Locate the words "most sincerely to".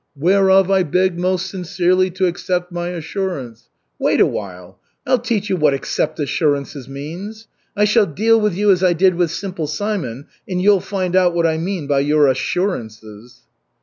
1.19-2.25